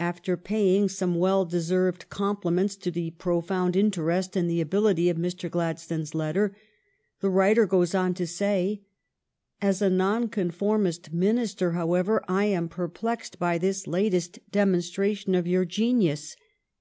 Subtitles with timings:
[0.00, 5.16] After paying some well deserved compliments to the profound interest and the abil ity of
[5.16, 5.48] Mr.
[5.48, 6.56] Gladstone's letter,
[7.20, 8.82] the writer goes on to say:"
[9.62, 16.00] As a Nonconformist minister, however, I am perplexed by this latest demonstration of your gen
[16.00, 16.34] ius.